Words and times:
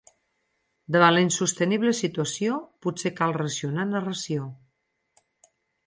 Davant 0.95 1.13
la 1.15 1.21
insostenible 1.25 1.93
situació, 1.99 2.57
potser 2.87 3.13
cal 3.21 3.39
racionar 3.41 3.89
narració. 3.95 4.53